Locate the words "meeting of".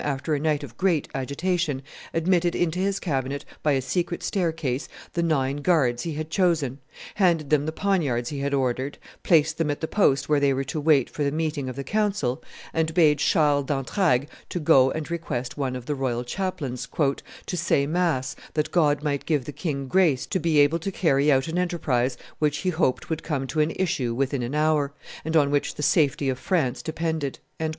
11.31-11.75